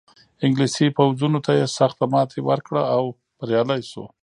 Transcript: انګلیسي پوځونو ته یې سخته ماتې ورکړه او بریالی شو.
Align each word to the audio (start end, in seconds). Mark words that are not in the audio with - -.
انګلیسي 0.45 0.87
پوځونو 0.97 1.39
ته 1.45 1.51
یې 1.59 1.65
سخته 1.77 2.05
ماتې 2.13 2.39
ورکړه 2.49 2.81
او 2.95 3.03
بریالی 3.39 3.81
شو. 3.91 4.05